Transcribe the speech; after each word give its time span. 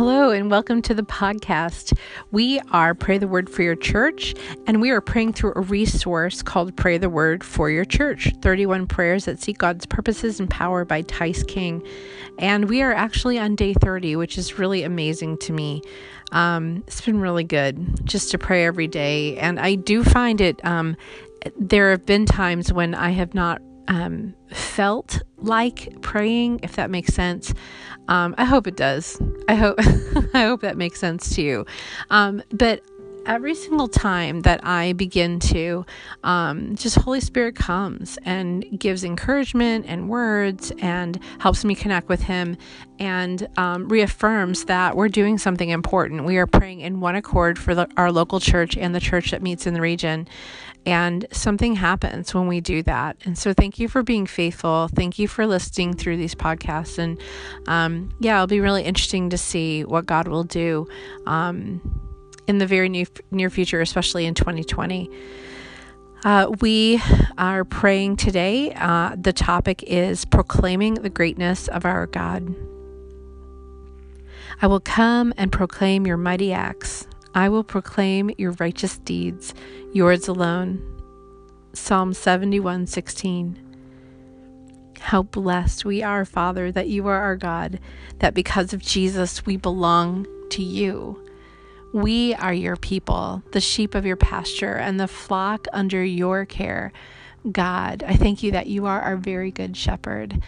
Hello, 0.00 0.30
and 0.30 0.50
welcome 0.50 0.80
to 0.80 0.94
the 0.94 1.02
podcast. 1.02 1.92
We 2.30 2.58
are 2.70 2.94
Pray 2.94 3.18
the 3.18 3.28
Word 3.28 3.50
for 3.50 3.60
Your 3.60 3.76
Church, 3.76 4.34
and 4.66 4.80
we 4.80 4.88
are 4.88 5.02
praying 5.02 5.34
through 5.34 5.52
a 5.56 5.60
resource 5.60 6.40
called 6.40 6.74
Pray 6.74 6.96
the 6.96 7.10
Word 7.10 7.44
for 7.44 7.68
Your 7.68 7.84
Church 7.84 8.32
31 8.40 8.86
Prayers 8.86 9.26
that 9.26 9.42
Seek 9.42 9.58
God's 9.58 9.84
Purposes 9.84 10.40
and 10.40 10.48
Power 10.48 10.86
by 10.86 11.02
Tice 11.02 11.42
King. 11.42 11.86
And 12.38 12.70
we 12.70 12.80
are 12.80 12.94
actually 12.94 13.38
on 13.38 13.56
day 13.56 13.74
30, 13.74 14.16
which 14.16 14.38
is 14.38 14.58
really 14.58 14.84
amazing 14.84 15.36
to 15.36 15.52
me. 15.52 15.82
Um, 16.32 16.82
it's 16.86 17.02
been 17.02 17.20
really 17.20 17.44
good 17.44 18.06
just 18.06 18.30
to 18.30 18.38
pray 18.38 18.64
every 18.64 18.88
day. 18.88 19.36
And 19.36 19.60
I 19.60 19.74
do 19.74 20.02
find 20.02 20.40
it, 20.40 20.64
um, 20.64 20.96
there 21.58 21.90
have 21.90 22.06
been 22.06 22.24
times 22.24 22.72
when 22.72 22.94
I 22.94 23.10
have 23.10 23.34
not 23.34 23.60
um, 23.90 24.34
felt 24.52 25.20
like 25.36 26.00
praying, 26.00 26.60
if 26.62 26.76
that 26.76 26.90
makes 26.90 27.12
sense. 27.12 27.52
Um, 28.08 28.36
I 28.38 28.44
hope 28.44 28.66
it 28.66 28.76
does. 28.76 29.20
I 29.48 29.56
hope 29.56 29.78
I 30.34 30.42
hope 30.42 30.60
that 30.62 30.76
makes 30.76 31.00
sense 31.00 31.34
to 31.34 31.42
you. 31.42 31.66
Um, 32.08 32.42
but 32.52 32.82
every 33.26 33.54
single 33.54 33.88
time 33.88 34.40
that 34.42 34.60
I 34.64 34.92
begin 34.94 35.38
to, 35.40 35.84
um, 36.24 36.76
just 36.76 36.96
Holy 36.96 37.20
Spirit 37.20 37.56
comes 37.56 38.18
and 38.24 38.78
gives 38.78 39.04
encouragement 39.04 39.86
and 39.88 40.08
words 40.08 40.72
and 40.78 41.18
helps 41.38 41.64
me 41.64 41.74
connect 41.74 42.08
with 42.08 42.22
Him 42.22 42.56
and 42.98 43.48
um, 43.56 43.88
reaffirms 43.88 44.64
that 44.66 44.96
we're 44.96 45.08
doing 45.08 45.38
something 45.38 45.70
important. 45.70 46.24
We 46.24 46.36
are 46.36 46.46
praying 46.46 46.80
in 46.80 47.00
one 47.00 47.16
accord 47.16 47.58
for 47.58 47.74
the, 47.74 47.88
our 47.96 48.12
local 48.12 48.40
church 48.40 48.76
and 48.76 48.94
the 48.94 49.00
church 49.00 49.30
that 49.30 49.42
meets 49.42 49.66
in 49.66 49.74
the 49.74 49.80
region. 49.80 50.28
And 50.86 51.26
something 51.30 51.74
happens 51.74 52.34
when 52.34 52.46
we 52.46 52.60
do 52.60 52.82
that. 52.84 53.18
And 53.26 53.36
so, 53.36 53.52
thank 53.52 53.78
you 53.78 53.86
for 53.86 54.02
being 54.02 54.26
faithful. 54.26 54.88
Thank 54.88 55.18
you 55.18 55.28
for 55.28 55.46
listening 55.46 55.94
through 55.94 56.16
these 56.16 56.34
podcasts. 56.34 56.98
And 56.98 57.20
um, 57.66 58.10
yeah, 58.18 58.36
it'll 58.36 58.46
be 58.46 58.60
really 58.60 58.84
interesting 58.84 59.28
to 59.30 59.38
see 59.38 59.84
what 59.84 60.06
God 60.06 60.26
will 60.26 60.44
do 60.44 60.88
um, 61.26 62.09
in 62.50 62.58
the 62.58 62.66
very 62.66 62.88
near, 62.88 63.06
near 63.30 63.48
future, 63.48 63.80
especially 63.80 64.26
in 64.26 64.34
2020. 64.34 65.08
Uh, 66.22 66.50
we 66.60 67.00
are 67.38 67.64
praying 67.64 68.16
today. 68.16 68.74
Uh, 68.74 69.16
the 69.18 69.32
topic 69.32 69.82
is 69.84 70.26
proclaiming 70.26 70.94
the 70.94 71.08
greatness 71.08 71.68
of 71.68 71.86
our 71.86 72.06
God. 72.06 72.54
I 74.60 74.66
will 74.66 74.80
come 74.80 75.32
and 75.38 75.50
proclaim 75.50 76.06
your 76.06 76.18
mighty 76.18 76.52
acts. 76.52 77.06
I 77.34 77.48
will 77.48 77.64
proclaim 77.64 78.30
your 78.36 78.52
righteous 78.52 78.98
deeds, 78.98 79.54
yours 79.94 80.28
alone. 80.28 80.84
Psalm 81.72 82.12
71 82.12 82.88
16. 82.88 83.58
How 84.98 85.22
blessed 85.22 85.84
we 85.84 86.02
are, 86.02 86.24
Father, 86.26 86.70
that 86.72 86.88
you 86.88 87.06
are 87.06 87.20
our 87.20 87.36
God, 87.36 87.78
that 88.18 88.34
because 88.34 88.74
of 88.74 88.82
Jesus 88.82 89.46
we 89.46 89.56
belong 89.56 90.26
to 90.50 90.62
you. 90.62 91.29
We 91.92 92.34
are 92.34 92.54
your 92.54 92.76
people, 92.76 93.42
the 93.50 93.60
sheep 93.60 93.94
of 93.96 94.06
your 94.06 94.16
pasture, 94.16 94.74
and 94.74 95.00
the 95.00 95.08
flock 95.08 95.66
under 95.72 96.04
your 96.04 96.44
care. 96.44 96.92
God, 97.50 98.04
I 98.06 98.14
thank 98.14 98.42
you 98.42 98.52
that 98.52 98.68
you 98.68 98.86
are 98.86 99.00
our 99.00 99.16
very 99.16 99.50
good 99.50 99.76
shepherd 99.76 100.40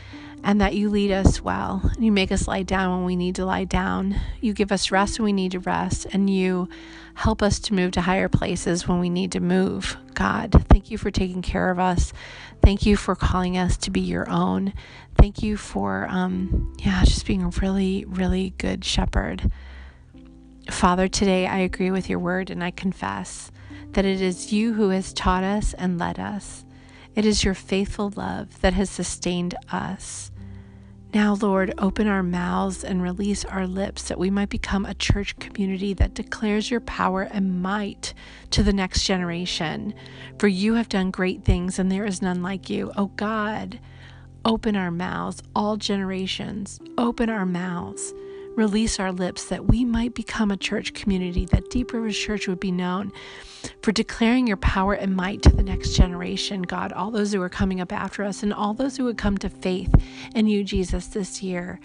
and 0.44 0.60
that 0.60 0.74
you 0.74 0.88
lead 0.90 1.10
us 1.10 1.40
well. 1.40 1.90
You 1.98 2.12
make 2.12 2.30
us 2.30 2.46
lie 2.46 2.62
down 2.62 2.96
when 2.96 3.06
we 3.06 3.16
need 3.16 3.36
to 3.36 3.44
lie 3.44 3.64
down. 3.64 4.20
You 4.40 4.52
give 4.52 4.72
us 4.72 4.90
rest 4.90 5.18
when 5.18 5.24
we 5.24 5.32
need 5.32 5.52
to 5.52 5.60
rest, 5.60 6.06
and 6.12 6.28
you 6.28 6.68
help 7.14 7.42
us 7.42 7.58
to 7.60 7.74
move 7.74 7.92
to 7.92 8.02
higher 8.02 8.28
places 8.28 8.86
when 8.86 9.00
we 9.00 9.10
need 9.10 9.32
to 9.32 9.40
move. 9.40 9.96
God, 10.14 10.64
thank 10.68 10.90
you 10.90 10.98
for 10.98 11.10
taking 11.10 11.42
care 11.42 11.70
of 11.70 11.78
us. 11.78 12.12
Thank 12.62 12.86
you 12.86 12.96
for 12.96 13.14
calling 13.14 13.56
us 13.56 13.76
to 13.78 13.90
be 13.90 14.00
your 14.00 14.28
own. 14.30 14.72
Thank 15.16 15.42
you 15.42 15.56
for, 15.56 16.06
um, 16.08 16.74
yeah, 16.78 17.04
just 17.04 17.26
being 17.26 17.42
a 17.42 17.48
really, 17.60 18.04
really 18.06 18.54
good 18.58 18.84
shepherd. 18.84 19.50
Father, 20.70 21.08
today 21.08 21.46
I 21.46 21.58
agree 21.58 21.90
with 21.90 22.08
your 22.08 22.18
word 22.18 22.50
and 22.50 22.62
I 22.62 22.70
confess 22.70 23.50
that 23.92 24.04
it 24.04 24.20
is 24.20 24.52
you 24.52 24.74
who 24.74 24.90
has 24.90 25.12
taught 25.12 25.44
us 25.44 25.74
and 25.74 25.98
led 25.98 26.18
us. 26.18 26.64
It 27.14 27.26
is 27.26 27.44
your 27.44 27.54
faithful 27.54 28.12
love 28.14 28.60
that 28.60 28.72
has 28.74 28.88
sustained 28.88 29.54
us. 29.70 30.30
Now, 31.12 31.34
Lord, 31.34 31.74
open 31.76 32.06
our 32.06 32.22
mouths 32.22 32.84
and 32.84 33.02
release 33.02 33.44
our 33.44 33.66
lips 33.66 34.04
that 34.04 34.18
we 34.18 34.30
might 34.30 34.48
become 34.48 34.86
a 34.86 34.94
church 34.94 35.36
community 35.38 35.92
that 35.94 36.14
declares 36.14 36.70
your 36.70 36.80
power 36.80 37.22
and 37.22 37.60
might 37.60 38.14
to 38.50 38.62
the 38.62 38.72
next 38.72 39.04
generation. 39.04 39.92
For 40.38 40.48
you 40.48 40.74
have 40.74 40.88
done 40.88 41.10
great 41.10 41.44
things 41.44 41.78
and 41.78 41.92
there 41.92 42.06
is 42.06 42.22
none 42.22 42.42
like 42.42 42.70
you. 42.70 42.92
Oh 42.96 43.08
God, 43.16 43.78
open 44.44 44.74
our 44.74 44.90
mouths, 44.90 45.42
all 45.54 45.76
generations, 45.76 46.80
open 46.96 47.28
our 47.28 47.44
mouths 47.44 48.14
release 48.54 49.00
our 49.00 49.12
lips 49.12 49.46
that 49.46 49.66
we 49.66 49.84
might 49.84 50.14
become 50.14 50.50
a 50.50 50.56
church 50.56 50.94
community, 50.94 51.46
that 51.46 51.70
Deep 51.70 51.92
Rivers 51.92 52.18
Church 52.18 52.48
would 52.48 52.60
be 52.60 52.72
known 52.72 53.12
for 53.82 53.92
declaring 53.92 54.46
your 54.46 54.56
power 54.56 54.94
and 54.94 55.16
might 55.16 55.42
to 55.42 55.50
the 55.50 55.62
next 55.62 55.94
generation, 55.94 56.62
God, 56.62 56.92
all 56.92 57.10
those 57.10 57.32
who 57.32 57.42
are 57.42 57.48
coming 57.48 57.80
up 57.80 57.92
after 57.92 58.24
us, 58.24 58.42
and 58.42 58.52
all 58.52 58.74
those 58.74 58.96
who 58.96 59.04
would 59.04 59.18
come 59.18 59.38
to 59.38 59.48
faith 59.48 59.94
in 60.34 60.46
you, 60.46 60.64
Jesus, 60.64 61.08
this 61.08 61.42
year. 61.42 61.80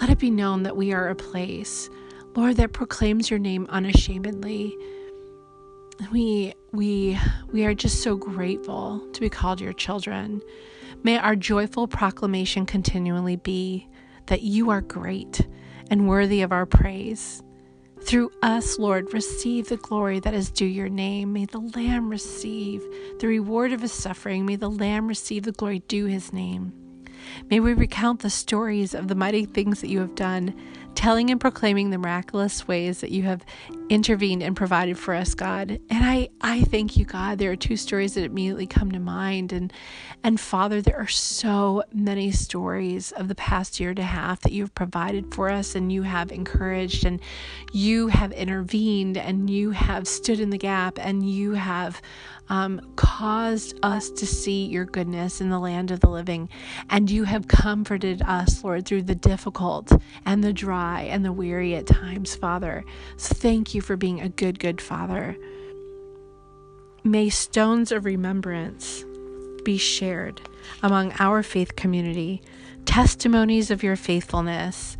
Let 0.00 0.10
it 0.10 0.18
be 0.18 0.30
known 0.30 0.62
that 0.64 0.76
we 0.76 0.92
are 0.92 1.08
a 1.08 1.14
place, 1.14 1.88
Lord, 2.34 2.56
that 2.56 2.72
proclaims 2.72 3.30
your 3.30 3.38
name 3.38 3.66
unashamedly. 3.68 4.76
We 6.12 6.54
we 6.70 7.18
we 7.50 7.64
are 7.64 7.74
just 7.74 8.02
so 8.02 8.14
grateful 8.14 9.04
to 9.12 9.20
be 9.20 9.28
called 9.28 9.60
your 9.60 9.72
children. 9.72 10.42
May 11.02 11.18
our 11.18 11.34
joyful 11.34 11.88
proclamation 11.88 12.66
continually 12.66 13.36
be 13.36 13.88
that 14.26 14.42
you 14.42 14.70
are 14.70 14.80
great 14.80 15.40
and 15.90 16.08
worthy 16.08 16.42
of 16.42 16.52
our 16.52 16.66
praise. 16.66 17.42
Through 18.00 18.30
us, 18.42 18.78
Lord, 18.78 19.12
receive 19.12 19.68
the 19.68 19.76
glory 19.76 20.20
that 20.20 20.32
is 20.32 20.50
due 20.50 20.66
your 20.66 20.88
name. 20.88 21.32
May 21.32 21.46
the 21.46 21.58
Lamb 21.58 22.08
receive 22.08 22.82
the 23.18 23.26
reward 23.26 23.72
of 23.72 23.82
his 23.82 23.92
suffering. 23.92 24.46
May 24.46 24.56
the 24.56 24.70
Lamb 24.70 25.08
receive 25.08 25.42
the 25.42 25.52
glory 25.52 25.80
due 25.80 26.06
his 26.06 26.32
name. 26.32 26.72
May 27.50 27.60
we 27.60 27.74
recount 27.74 28.20
the 28.20 28.30
stories 28.30 28.94
of 28.94 29.08
the 29.08 29.14
mighty 29.14 29.44
things 29.44 29.80
that 29.80 29.88
you 29.88 29.98
have 30.00 30.14
done, 30.14 30.54
telling 30.98 31.30
and 31.30 31.40
proclaiming 31.40 31.90
the 31.90 31.96
miraculous 31.96 32.66
ways 32.66 33.02
that 33.02 33.12
you 33.12 33.22
have 33.22 33.46
intervened 33.88 34.42
and 34.42 34.56
provided 34.56 34.98
for 34.98 35.14
us, 35.14 35.32
God. 35.32 35.70
And 35.70 36.04
I, 36.04 36.28
I 36.40 36.62
thank 36.62 36.96
you, 36.96 37.04
God. 37.04 37.38
There 37.38 37.52
are 37.52 37.56
two 37.56 37.76
stories 37.76 38.14
that 38.14 38.24
immediately 38.24 38.66
come 38.66 38.90
to 38.90 38.98
mind. 38.98 39.52
And 39.52 39.72
and 40.24 40.40
Father, 40.40 40.82
there 40.82 40.98
are 40.98 41.06
so 41.06 41.84
many 41.92 42.32
stories 42.32 43.12
of 43.12 43.28
the 43.28 43.36
past 43.36 43.78
year 43.78 43.90
and 43.90 43.98
a 44.00 44.02
half 44.02 44.40
that 44.40 44.50
you've 44.50 44.74
provided 44.74 45.32
for 45.32 45.48
us 45.48 45.76
and 45.76 45.92
you 45.92 46.02
have 46.02 46.32
encouraged 46.32 47.06
and 47.06 47.20
you 47.72 48.08
have 48.08 48.32
intervened 48.32 49.16
and 49.16 49.48
you 49.48 49.70
have 49.70 50.08
stood 50.08 50.40
in 50.40 50.50
the 50.50 50.58
gap 50.58 50.98
and 51.00 51.30
you 51.30 51.52
have 51.52 52.02
um, 52.48 52.80
caused 52.96 53.78
us 53.82 54.10
to 54.10 54.26
see 54.26 54.66
your 54.66 54.84
goodness 54.84 55.40
in 55.40 55.50
the 55.50 55.58
land 55.58 55.90
of 55.90 56.00
the 56.00 56.08
living. 56.08 56.48
And 56.90 57.10
you 57.10 57.24
have 57.24 57.48
comforted 57.48 58.22
us, 58.22 58.64
Lord, 58.64 58.86
through 58.86 59.02
the 59.02 59.14
difficult 59.14 59.92
and 60.24 60.42
the 60.42 60.52
dry 60.52 61.02
and 61.02 61.24
the 61.24 61.32
weary 61.32 61.74
at 61.74 61.86
times, 61.86 62.34
Father. 62.34 62.84
So 63.16 63.34
thank 63.34 63.74
you 63.74 63.80
for 63.80 63.96
being 63.96 64.20
a 64.20 64.28
good, 64.28 64.58
good 64.58 64.80
Father. 64.80 65.36
May 67.04 67.30
stones 67.30 67.92
of 67.92 68.04
remembrance 68.04 69.04
be 69.64 69.78
shared 69.78 70.40
among 70.82 71.12
our 71.18 71.42
faith 71.42 71.76
community, 71.76 72.42
testimonies 72.84 73.70
of 73.70 73.82
your 73.82 73.96
faithfulness 73.96 74.96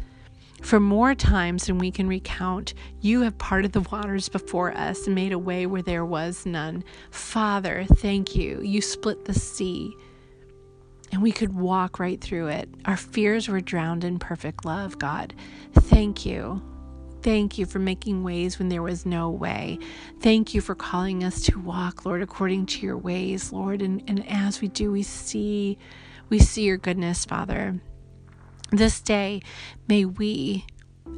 for 0.63 0.81
more 0.81 1.15
times 1.15 1.67
than 1.67 1.79
we 1.79 1.91
can 1.91 2.09
recount, 2.09 2.75
you 3.01 3.23
have 3.23 3.39
parted 3.39 3.73
the 3.73 3.81
waters 3.81 4.29
before 4.29 4.77
us 4.77 5.07
and 5.07 5.15
made 5.15 5.33
a 5.33 5.39
way 5.39 5.67
where 5.67 5.83
there 5.83 6.05
was 6.05 6.45
none. 6.45 6.85
Father, 7.11 7.87
thank 7.97 8.35
you. 8.35 8.61
You 8.63 8.81
split 8.81 9.25
the 9.25 9.35
sea 9.35 9.95
and 11.13 11.23
we 11.23 11.33
could 11.33 11.55
walk 11.55 11.99
right 11.99 12.21
through 12.21 12.49
it. 12.49 12.69
Our 12.85 12.97
fears 12.97 13.49
were 13.49 13.61
drowned 13.61 14.05
in 14.05 14.19
perfect 14.19 14.65
love, 14.65 14.99
God. 14.99 15.35
Thank 15.73 16.27
you. 16.27 16.63
Thank 17.23 17.59
you 17.59 17.67
for 17.67 17.79
making 17.79 18.23
ways 18.23 18.59
when 18.59 18.69
there 18.69 18.83
was 18.83 19.05
no 19.05 19.31
way. 19.31 19.79
Thank 20.21 20.55
you 20.55 20.61
for 20.61 20.75
calling 20.75 21.25
us 21.25 21.41
to 21.43 21.59
walk, 21.59 22.05
Lord, 22.05 22.23
according 22.23 22.67
to 22.67 22.87
your 22.87 22.97
ways, 22.97 23.53
Lord. 23.53 23.83
And, 23.83 24.03
and 24.07 24.25
as 24.29 24.61
we 24.61 24.69
do, 24.69 24.93
we 24.93 25.03
see 25.03 25.79
we 26.29 26.39
see 26.39 26.65
your 26.65 26.77
goodness, 26.77 27.25
Father. 27.25 27.81
This 28.71 29.01
day, 29.01 29.41
may 29.89 30.05
we, 30.05 30.67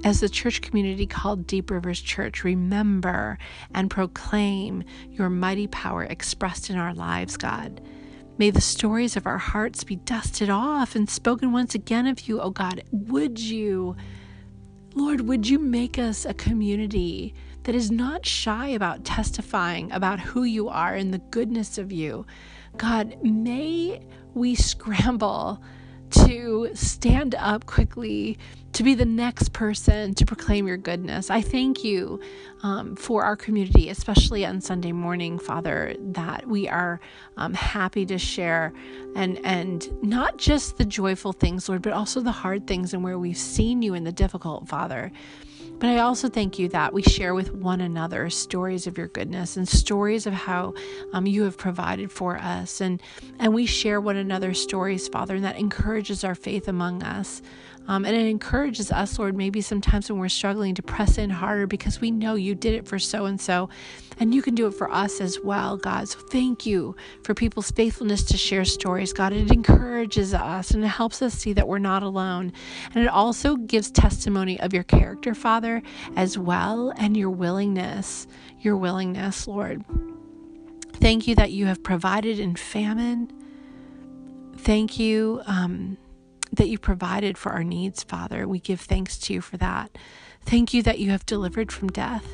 as 0.05 0.21
the 0.21 0.29
church 0.29 0.63
community 0.63 1.05
called 1.05 1.49
Deep 1.49 1.69
Rivers 1.69 2.01
Church, 2.01 2.45
remember 2.45 3.39
and 3.75 3.91
proclaim 3.91 4.85
your 5.11 5.29
mighty 5.29 5.67
power 5.67 6.05
expressed 6.05 6.71
in 6.71 6.77
our 6.77 6.95
lives, 6.95 7.37
God. 7.37 7.81
May 8.39 8.51
the 8.51 8.61
stories 8.61 9.17
of 9.17 9.27
our 9.27 9.39
hearts 9.39 9.83
be 9.83 9.97
dusted 9.97 10.49
off 10.49 10.95
and 10.95 11.11
spoken 11.11 11.51
once 11.51 11.75
again 11.75 12.07
of 12.07 12.29
you, 12.29 12.41
oh 12.41 12.51
God. 12.51 12.85
Would 12.93 13.41
you, 13.41 13.97
Lord, 14.95 15.23
would 15.23 15.49
you 15.49 15.59
make 15.59 15.99
us 15.99 16.25
a 16.25 16.35
community 16.35 17.35
that 17.65 17.75
is 17.75 17.91
not 17.91 18.25
shy 18.25 18.69
about 18.69 19.05
testifying 19.05 19.91
about 19.91 20.21
who 20.21 20.45
you 20.45 20.69
are 20.69 20.95
and 20.95 21.13
the 21.13 21.19
goodness 21.19 21.79
of 21.79 21.91
you? 21.91 22.27
God, 22.77 23.17
may 23.25 24.07
we 24.35 24.55
scramble 24.55 25.61
to 26.11 26.71
stand 26.75 27.35
up 27.35 27.67
quickly, 27.67 28.39
to 28.73 28.83
be 28.83 28.95
the 28.95 29.05
next 29.05 29.53
person 29.53 30.15
to 30.15 30.25
proclaim 30.25 30.67
your 30.67 30.77
goodness. 30.77 31.31
I 31.31 31.41
thank 31.41 31.85
you 31.85 32.21
um, 32.63 32.97
for 32.97 33.25
our 33.25 33.37
community, 33.37 33.89
especially 33.89 34.47
on 34.47 34.61
Sunday 34.61 34.93
morning, 34.93 35.39
Father, 35.39 35.95
that 35.99 36.47
we 36.47 36.69
are 36.69 37.01
um, 37.37 37.55
happy 37.55 38.07
to 38.07 38.19
share 38.19 38.73
and 39.17 39.41
and 39.45 39.89
not 40.03 40.37
just 40.39 40.77
the 40.79 40.85
joyful 40.85 41.33
things, 41.33 41.69
Lord, 41.69 41.83
but 41.83 41.93
also 41.93 42.21
the 42.21 42.33
hard 42.33 42.67
things 42.67 42.95
and 42.95 43.03
where 43.03 43.19
we've 43.19 43.37
seen 43.37 43.83
you 43.83 43.95
in 43.95 44.05
the 44.05 44.13
difficult, 44.13 44.69
Father. 44.69 45.11
But 45.81 45.89
I 45.89 46.01
also 46.01 46.29
thank 46.29 46.59
you 46.59 46.69
that 46.69 46.93
we 46.93 47.01
share 47.03 47.35
with 47.35 47.55
one 47.55 47.81
another 47.81 48.29
stories 48.29 48.87
of 48.87 48.99
your 48.99 49.09
goodness 49.09 49.57
and 49.57 49.67
stories 49.67 50.27
of 50.27 50.35
how 50.35 50.75
um, 51.15 51.27
you 51.27 51.45
have 51.45 51.57
provided 51.57 52.13
for 52.13 52.37
us. 52.37 52.83
And, 52.83 53.01
and 53.39 53.55
we 53.55 53.65
share 53.65 53.99
one 53.99 54.17
another's 54.17 54.61
stories, 54.61 55.09
Father, 55.09 55.37
and 55.37 55.45
that 55.45 55.57
encourages 55.57 56.23
our 56.23 56.35
faith 56.35 56.69
among 56.69 57.03
us. 57.03 57.41
Um, 57.89 58.05
and 58.05 58.15
it 58.15 58.27
encourages 58.27 58.93
us, 58.93 59.19
Lord, 59.19 59.35
maybe 59.35 59.61
sometimes 59.61 60.11
when 60.11 60.21
we're 60.21 60.29
struggling 60.29 60.75
to 60.75 60.83
press 60.83 61.19
in 61.19 61.31
harder 61.31 61.67
because 61.67 62.01
we 62.01 62.11
know 62.11 62.35
you 62.35 62.55
did 62.55 62.75
it 62.75 62.87
for 62.87 62.99
so 62.99 63.25
and 63.25 63.41
so, 63.41 63.69
and 64.21 64.35
you 64.35 64.43
can 64.43 64.55
do 64.55 64.67
it 64.67 64.75
for 64.75 64.91
us 64.93 65.21
as 65.21 65.41
well, 65.41 65.77
God. 65.77 66.09
So 66.09 66.21
thank 66.21 66.67
you 66.67 66.95
for 67.25 67.35
people's 67.35 67.71
faithfulness 67.71 68.23
to 68.25 68.37
share 68.37 68.65
stories, 68.65 69.13
God. 69.13 69.33
It 69.33 69.51
encourages 69.51 70.35
us 70.35 70.73
and 70.73 70.85
it 70.85 70.89
helps 70.89 71.23
us 71.23 71.35
see 71.35 71.53
that 71.55 71.67
we're 71.67 71.79
not 71.79 72.03
alone. 72.03 72.53
And 72.95 73.03
it 73.03 73.09
also 73.09 73.57
gives 73.57 73.91
testimony 73.91 74.61
of 74.61 74.75
your 74.75 74.85
character, 74.85 75.35
Father, 75.35 75.70
as 76.17 76.37
well, 76.37 76.93
and 76.97 77.17
your 77.17 77.31
willingness, 77.31 78.27
your 78.61 78.77
willingness, 78.77 79.47
Lord. 79.47 79.85
Thank 80.95 81.27
you 81.27 81.35
that 81.37 81.51
you 81.51 81.67
have 81.67 81.83
provided 81.83 82.39
in 82.39 82.57
famine. 82.57 83.33
Thank 84.59 84.99
you. 84.99 85.43
Um, 85.47 85.97
that 86.53 86.69
you 86.69 86.79
provided 86.79 87.39
for 87.39 87.53
our 87.53 87.65
needs, 87.65 88.03
Father. 88.03 88.47
We 88.47 88.59
give 88.59 88.81
thanks 88.81 89.17
to 89.19 89.33
you 89.35 89.41
for 89.41 89.57
that. 89.59 89.97
Thank 90.43 90.75
you 90.75 90.83
that 90.83 90.99
you 90.99 91.11
have 91.11 91.25
delivered 91.27 91.71
from 91.71 91.89
death. 91.89 92.27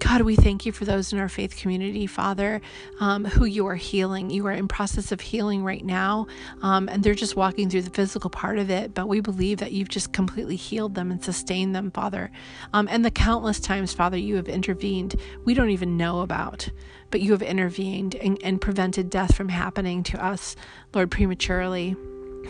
God, 0.00 0.22
we 0.22 0.36
thank 0.36 0.66
you 0.66 0.72
for 0.72 0.84
those 0.84 1.12
in 1.12 1.18
our 1.18 1.28
faith 1.28 1.56
community, 1.56 2.06
Father, 2.06 2.60
um, 3.00 3.24
who 3.24 3.44
you 3.44 3.66
are 3.66 3.76
healing. 3.76 4.30
You 4.30 4.46
are 4.46 4.52
in 4.52 4.68
process 4.68 5.10
of 5.12 5.20
healing 5.20 5.64
right 5.64 5.84
now, 5.84 6.26
um, 6.62 6.88
and 6.88 7.02
they're 7.02 7.14
just 7.14 7.36
walking 7.36 7.70
through 7.70 7.82
the 7.82 7.90
physical 7.90 8.30
part 8.30 8.58
of 8.58 8.70
it. 8.70 8.94
But 8.94 9.08
we 9.08 9.20
believe 9.20 9.58
that 9.58 9.72
you've 9.72 9.88
just 9.88 10.12
completely 10.12 10.56
healed 10.56 10.94
them 10.94 11.10
and 11.10 11.22
sustained 11.22 11.74
them, 11.74 11.90
Father. 11.90 12.30
Um, 12.72 12.88
and 12.90 13.04
the 13.04 13.10
countless 13.10 13.58
times, 13.58 13.92
Father, 13.92 14.16
you 14.16 14.36
have 14.36 14.48
intervened, 14.48 15.16
we 15.44 15.54
don't 15.54 15.70
even 15.70 15.96
know 15.96 16.20
about, 16.20 16.68
but 17.10 17.20
you 17.20 17.32
have 17.32 17.42
intervened 17.42 18.14
and, 18.16 18.38
and 18.42 18.60
prevented 18.60 19.10
death 19.10 19.34
from 19.34 19.48
happening 19.48 20.02
to 20.04 20.24
us, 20.24 20.56
Lord, 20.94 21.10
prematurely. 21.10 21.96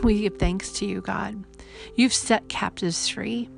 We 0.03 0.23
give 0.23 0.39
thanks 0.39 0.73
to 0.73 0.87
you, 0.87 1.01
God. 1.01 1.45
You've 1.95 2.15
set 2.15 2.49
captives 2.49 3.09
free. 3.09 3.49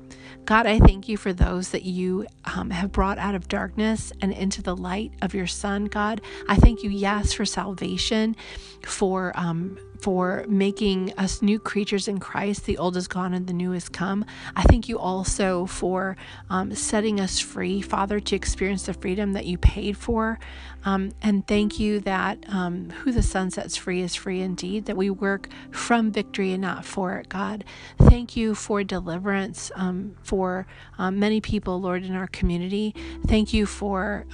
God, 0.45 0.65
I 0.65 0.79
thank 0.79 1.07
you 1.07 1.15
for 1.15 1.31
those 1.31 1.69
that 1.69 1.83
you 1.83 2.25
um, 2.55 2.71
have 2.71 2.91
brought 2.91 3.19
out 3.19 3.35
of 3.35 3.47
darkness 3.47 4.11
and 4.21 4.33
into 4.33 4.63
the 4.63 4.75
light 4.75 5.11
of 5.21 5.35
your 5.35 5.45
Son, 5.45 5.85
God. 5.85 6.21
I 6.47 6.55
thank 6.55 6.81
you, 6.81 6.89
yes, 6.89 7.33
for 7.33 7.45
salvation, 7.45 8.35
for 8.83 9.31
um, 9.35 9.77
for 9.99 10.45
making 10.47 11.13
us 11.17 11.41
new 11.41 11.59
creatures 11.59 12.07
in 12.07 12.19
Christ. 12.19 12.65
The 12.65 12.77
old 12.77 12.95
is 12.95 13.07
gone 13.07 13.33
and 13.33 13.47
the 13.47 13.53
new 13.53 13.71
has 13.71 13.89
come. 13.89 14.25
I 14.55 14.63
thank 14.63 14.87
you 14.87 14.97
also 14.97 15.65
for 15.65 16.15
um, 16.49 16.73
setting 16.73 17.19
us 17.19 17.39
free, 17.39 17.81
Father, 17.81 18.19
to 18.19 18.35
experience 18.35 18.83
the 18.83 18.93
freedom 18.93 19.33
that 19.33 19.45
you 19.45 19.57
paid 19.57 19.97
for. 19.97 20.39
Um, 20.85 21.11
and 21.21 21.45
thank 21.47 21.79
you 21.79 21.99
that 22.01 22.45
um, 22.47 22.89
who 22.89 23.11
the 23.11 23.21
Son 23.21 23.51
sets 23.51 23.75
free 23.75 24.01
is 24.01 24.15
free 24.15 24.41
indeed, 24.41 24.85
that 24.85 24.95
we 24.95 25.09
work 25.09 25.49
from 25.71 26.11
victory 26.11 26.53
and 26.53 26.61
not 26.61 26.85
for 26.85 27.17
it, 27.17 27.29
God. 27.29 27.65
Thank 27.97 28.37
you 28.37 28.55
for 28.55 28.83
deliverance 28.83 29.71
um, 29.75 30.15
for 30.23 30.65
um, 30.97 31.19
many 31.19 31.41
people, 31.41 31.81
Lord, 31.81 32.03
in 32.05 32.15
our 32.15 32.27
community. 32.27 32.95
Thank 33.27 33.53
you 33.53 33.65
for. 33.65 34.25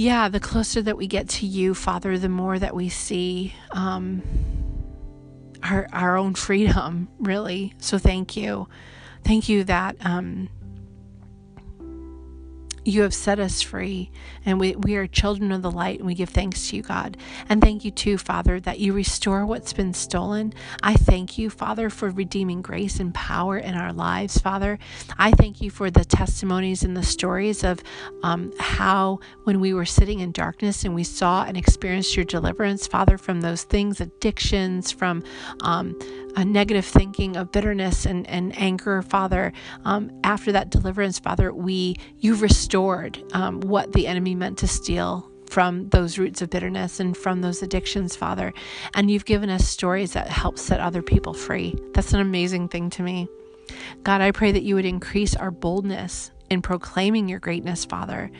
Yeah, 0.00 0.30
the 0.30 0.40
closer 0.40 0.80
that 0.80 0.96
we 0.96 1.06
get 1.06 1.28
to 1.28 1.46
you, 1.46 1.74
Father, 1.74 2.16
the 2.16 2.30
more 2.30 2.58
that 2.58 2.74
we 2.74 2.88
see 2.88 3.52
um, 3.72 4.22
our 5.62 5.88
our 5.92 6.16
own 6.16 6.32
freedom, 6.32 7.08
really. 7.18 7.74
So 7.76 7.98
thank 7.98 8.34
you, 8.34 8.66
thank 9.24 9.50
you 9.50 9.62
that 9.64 9.96
um, 10.00 10.48
you 12.84 13.02
have 13.02 13.14
set 13.14 13.38
us 13.38 13.62
free, 13.62 14.10
and 14.44 14.58
we, 14.58 14.74
we 14.76 14.96
are 14.96 15.06
children 15.06 15.52
of 15.52 15.62
the 15.62 15.70
light, 15.70 15.98
and 15.98 16.06
we 16.06 16.14
give 16.14 16.30
thanks 16.30 16.68
to 16.68 16.76
you, 16.76 16.82
God. 16.82 17.16
And 17.48 17.60
thank 17.60 17.84
you, 17.84 17.90
too, 17.90 18.18
Father, 18.18 18.58
that 18.60 18.78
you 18.78 18.92
restore 18.92 19.44
what's 19.44 19.72
been 19.72 19.92
stolen. 19.92 20.52
I 20.82 20.94
thank 20.94 21.38
you, 21.38 21.50
Father, 21.50 21.90
for 21.90 22.10
redeeming 22.10 22.62
grace 22.62 23.00
and 23.00 23.14
power 23.14 23.58
in 23.58 23.74
our 23.74 23.92
lives, 23.92 24.38
Father. 24.38 24.78
I 25.18 25.32
thank 25.32 25.60
you 25.60 25.70
for 25.70 25.90
the 25.90 26.04
testimonies 26.04 26.82
and 26.82 26.96
the 26.96 27.02
stories 27.02 27.64
of 27.64 27.82
um, 28.22 28.52
how, 28.58 29.20
when 29.44 29.60
we 29.60 29.74
were 29.74 29.84
sitting 29.84 30.20
in 30.20 30.32
darkness 30.32 30.84
and 30.84 30.94
we 30.94 31.04
saw 31.04 31.44
and 31.44 31.56
experienced 31.56 32.16
your 32.16 32.24
deliverance, 32.24 32.86
Father, 32.86 33.18
from 33.18 33.40
those 33.40 33.64
things, 33.64 34.00
addictions, 34.00 34.90
from 34.90 35.22
um, 35.62 35.98
a 36.36 36.44
negative 36.44 36.84
thinking 36.84 37.36
of 37.36 37.52
bitterness 37.52 38.06
and, 38.06 38.26
and 38.28 38.56
anger, 38.58 39.02
Father. 39.02 39.52
Um, 39.84 40.10
after 40.24 40.52
that 40.52 40.70
deliverance, 40.70 41.18
Father, 41.18 41.52
we 41.52 41.96
you've 42.18 42.42
restored 42.42 43.22
um, 43.32 43.60
what 43.60 43.92
the 43.92 44.06
enemy 44.06 44.34
meant 44.34 44.58
to 44.58 44.68
steal 44.68 45.30
from 45.50 45.88
those 45.88 46.18
roots 46.18 46.42
of 46.42 46.50
bitterness 46.50 47.00
and 47.00 47.16
from 47.16 47.40
those 47.40 47.62
addictions, 47.62 48.14
Father. 48.14 48.52
And 48.94 49.10
you've 49.10 49.24
given 49.24 49.50
us 49.50 49.68
stories 49.68 50.12
that 50.12 50.28
help 50.28 50.58
set 50.58 50.80
other 50.80 51.02
people 51.02 51.34
free. 51.34 51.76
That's 51.92 52.12
an 52.12 52.20
amazing 52.20 52.68
thing 52.68 52.90
to 52.90 53.02
me. 53.02 53.28
God, 54.04 54.20
I 54.20 54.30
pray 54.30 54.52
that 54.52 54.62
you 54.62 54.76
would 54.76 54.84
increase 54.84 55.34
our 55.34 55.50
boldness 55.50 56.30
in 56.50 56.62
proclaiming 56.62 57.28
your 57.28 57.38
greatness, 57.40 57.84
Father 57.84 58.30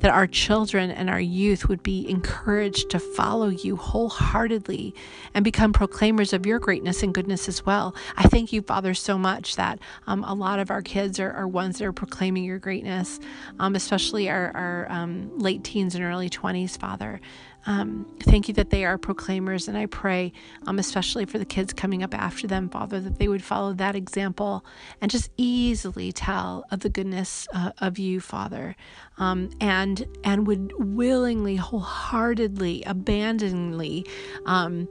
that 0.00 0.10
our 0.10 0.26
children 0.26 0.90
and 0.90 1.08
our 1.08 1.20
youth 1.20 1.68
would 1.68 1.82
be 1.82 2.08
encouraged 2.08 2.90
to 2.90 2.98
follow 2.98 3.48
you 3.48 3.76
wholeheartedly 3.76 4.94
and 5.34 5.44
become 5.44 5.72
proclaimers 5.72 6.32
of 6.32 6.46
your 6.46 6.58
greatness 6.58 7.02
and 7.02 7.14
goodness 7.14 7.48
as 7.48 7.64
well. 7.64 7.94
I 8.16 8.24
thank 8.24 8.52
you, 8.52 8.62
Father, 8.62 8.94
so 8.94 9.18
much 9.18 9.56
that 9.56 9.78
um, 10.06 10.24
a 10.24 10.34
lot 10.34 10.58
of 10.58 10.70
our 10.70 10.82
kids 10.82 11.20
are, 11.20 11.32
are, 11.32 11.48
ones 11.48 11.78
that 11.78 11.84
are 11.84 11.92
proclaiming 11.92 12.44
your 12.44 12.58
greatness, 12.58 13.20
um, 13.58 13.74
especially 13.74 14.28
our, 14.30 14.50
our 14.54 14.86
um, 14.90 15.38
late 15.38 15.64
teens 15.64 15.94
and 15.94 16.04
early 16.04 16.30
20s, 16.30 16.78
Father. 16.78 17.20
Um, 17.66 18.06
thank 18.20 18.48
you 18.48 18.54
that 18.54 18.70
they 18.70 18.84
are 18.84 18.98
proclaimers, 18.98 19.68
and 19.68 19.76
I 19.76 19.86
pray, 19.86 20.32
um, 20.66 20.78
especially 20.78 21.26
for 21.26 21.38
the 21.38 21.44
kids 21.44 21.72
coming 21.72 22.02
up 22.02 22.14
after 22.14 22.46
them, 22.46 22.68
Father, 22.68 23.00
that 23.00 23.18
they 23.18 23.28
would 23.28 23.42
follow 23.42 23.72
that 23.74 23.94
example 23.94 24.64
and 25.00 25.10
just 25.10 25.30
easily 25.36 26.12
tell 26.12 26.64
of 26.70 26.80
the 26.80 26.88
goodness 26.88 27.46
uh, 27.52 27.72
of 27.78 27.98
you, 27.98 28.20
Father, 28.20 28.76
um, 29.18 29.50
and 29.60 30.06
and 30.24 30.46
would 30.46 30.72
willingly, 30.78 31.56
wholeheartedly, 31.56 32.82
abandoningly 32.84 34.06
um, 34.46 34.88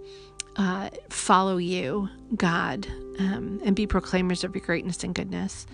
uh, 0.56 0.90
follow 1.10 1.58
you, 1.58 2.10
God, 2.36 2.88
um, 3.18 3.60
and 3.64 3.76
be 3.76 3.88
proclaimers 3.88 4.44
of 4.44 4.54
your 4.56 4.64
greatness 4.64 5.04
and 5.04 5.16
goodness. 5.16 5.66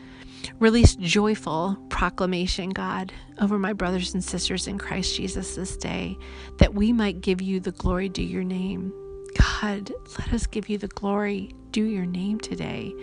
Release 0.60 0.96
joyful 0.96 1.78
proclamation, 1.90 2.70
God, 2.70 3.14
over 3.40 3.60
my 3.60 3.74
brothers 3.74 4.14
and 4.14 4.24
sisters 4.24 4.68
in 4.68 4.78
Christ 4.78 5.16
Jesus 5.16 5.56
this 5.56 5.78
day, 5.78 6.18
that 6.60 6.74
we 6.74 6.94
might 6.94 7.22
give 7.22 7.42
you 7.42 7.60
the 7.60 7.72
glory 7.72 8.10
due 8.10 8.24
your 8.24 8.44
name. 8.44 8.94
God, 9.62 9.92
let 10.20 10.34
us 10.34 10.48
give 10.48 10.70
you 10.70 10.78
the 10.78 10.88
glory 10.88 11.52
due 11.72 11.86
your 11.86 12.06
name 12.06 12.40
today. 12.40 12.94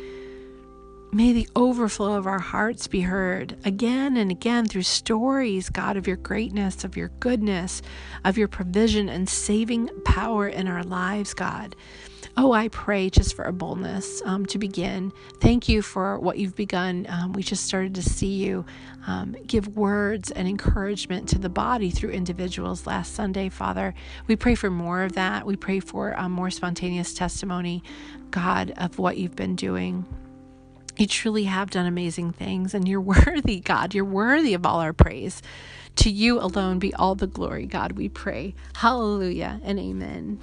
May 1.14 1.34
the 1.34 1.48
overflow 1.54 2.14
of 2.14 2.26
our 2.26 2.38
hearts 2.38 2.86
be 2.86 3.02
heard 3.02 3.58
again 3.66 4.16
and 4.16 4.30
again 4.30 4.64
through 4.64 4.84
stories, 4.84 5.68
God, 5.68 5.98
of 5.98 6.06
your 6.06 6.16
greatness, 6.16 6.84
of 6.84 6.96
your 6.96 7.08
goodness, 7.20 7.82
of 8.24 8.38
your 8.38 8.48
provision 8.48 9.10
and 9.10 9.28
saving 9.28 9.90
power 10.06 10.48
in 10.48 10.66
our 10.68 10.82
lives, 10.82 11.34
God. 11.34 11.76
Oh, 12.34 12.52
I 12.52 12.68
pray 12.68 13.10
just 13.10 13.36
for 13.36 13.44
a 13.44 13.52
boldness 13.52 14.22
um, 14.24 14.46
to 14.46 14.58
begin. 14.58 15.12
Thank 15.38 15.68
you 15.68 15.82
for 15.82 16.18
what 16.18 16.38
you've 16.38 16.56
begun. 16.56 17.06
Um, 17.10 17.34
we 17.34 17.42
just 17.42 17.66
started 17.66 17.94
to 17.96 18.02
see 18.02 18.32
you 18.32 18.64
um, 19.06 19.36
give 19.46 19.76
words 19.76 20.30
and 20.30 20.48
encouragement 20.48 21.28
to 21.28 21.38
the 21.38 21.50
body 21.50 21.90
through 21.90 22.12
individuals 22.12 22.86
last 22.86 23.14
Sunday, 23.14 23.50
Father. 23.50 23.92
We 24.28 24.36
pray 24.36 24.54
for 24.54 24.70
more 24.70 25.02
of 25.02 25.12
that. 25.12 25.44
We 25.44 25.56
pray 25.56 25.80
for 25.80 26.16
more 26.30 26.48
spontaneous 26.48 27.12
testimony, 27.12 27.82
God, 28.30 28.72
of 28.78 28.98
what 28.98 29.18
you've 29.18 29.36
been 29.36 29.56
doing. 29.56 30.06
You 30.96 31.06
truly 31.06 31.44
have 31.44 31.70
done 31.70 31.86
amazing 31.86 32.32
things, 32.32 32.74
and 32.74 32.86
you're 32.88 33.00
worthy, 33.26 33.60
God. 33.60 33.94
You're 33.94 34.04
worthy 34.04 34.54
of 34.54 34.66
all 34.66 34.80
our 34.80 34.92
praise. 34.92 35.42
To 35.96 36.10
you 36.10 36.40
alone 36.40 36.78
be 36.78 36.94
all 36.94 37.14
the 37.14 37.26
glory, 37.26 37.66
God, 37.66 37.92
we 37.92 38.08
pray. 38.08 38.54
Hallelujah 38.74 39.60
and 39.64 39.78
amen. 39.78 40.40